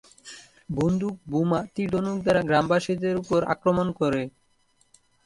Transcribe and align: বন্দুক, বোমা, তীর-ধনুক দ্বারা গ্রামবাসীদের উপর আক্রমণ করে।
বন্দুক, 0.69 1.15
বোমা, 1.25 1.59
তীর-ধনুক 1.73 2.17
দ্বারা 2.21 2.41
গ্রামবাসীদের 2.41 3.15
উপর 3.17 3.39
আক্রমণ 3.53 3.87
করে। 3.99 4.21